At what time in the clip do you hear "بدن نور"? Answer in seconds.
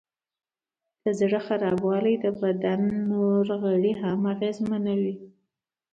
2.41-3.45